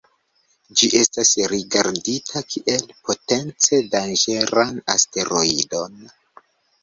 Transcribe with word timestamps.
Ĝi 0.79 0.87
estas 0.99 1.33
rigardita 1.51 2.41
kiel 2.53 2.87
potence 3.09 3.81
danĝeran 3.95 4.79
asteroidon. 4.95 6.01